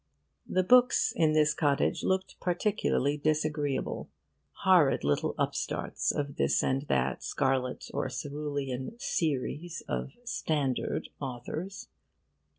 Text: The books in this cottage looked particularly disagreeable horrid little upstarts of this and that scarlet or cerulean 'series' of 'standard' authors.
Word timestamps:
The 0.49 0.63
books 0.63 1.13
in 1.15 1.33
this 1.33 1.53
cottage 1.53 2.03
looked 2.03 2.39
particularly 2.39 3.17
disagreeable 3.17 4.09
horrid 4.63 5.03
little 5.03 5.35
upstarts 5.37 6.11
of 6.11 6.37
this 6.37 6.63
and 6.63 6.81
that 6.87 7.21
scarlet 7.23 7.85
or 7.93 8.09
cerulean 8.09 8.95
'series' 8.99 9.83
of 9.87 10.13
'standard' 10.23 11.09
authors. 11.19 11.89